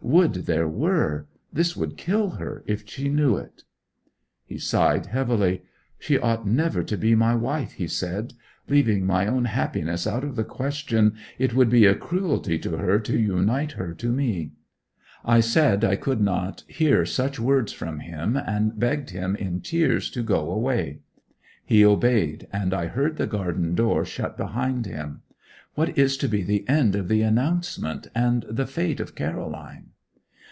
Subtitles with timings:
[0.00, 1.26] Would there were!
[1.52, 3.64] This would kill her if she knew it!'
[4.46, 5.64] He sighed heavily.
[5.98, 8.32] 'She ought never to be my wife,' he said.
[8.68, 12.98] 'Leaving my own happiness out of the question, it would be a cruelty to her
[13.00, 14.52] to unite her to me.'
[15.26, 20.08] I said I could not hear such words from him, and begged him in tears
[20.12, 21.00] to go away;
[21.66, 25.20] he obeyed, and I heard the garden door shut behind him.
[25.74, 29.90] What is to be the end of the announcement, and the fate of Caroline?